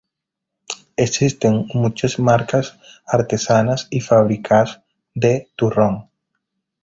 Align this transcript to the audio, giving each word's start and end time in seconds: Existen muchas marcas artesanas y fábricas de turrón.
Existen 0.97 1.67
muchas 1.75 2.17
marcas 2.17 2.75
artesanas 3.05 3.85
y 3.91 3.99
fábricas 4.01 4.81
de 5.13 5.51
turrón. 5.55 6.09